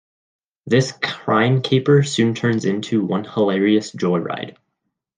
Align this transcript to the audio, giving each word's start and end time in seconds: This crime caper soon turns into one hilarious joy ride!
This 0.65 0.93
crime 0.99 1.61
caper 1.61 2.01
soon 2.01 2.33
turns 2.33 2.65
into 2.65 3.05
one 3.05 3.23
hilarious 3.23 3.91
joy 3.91 4.17
ride! 4.17 4.57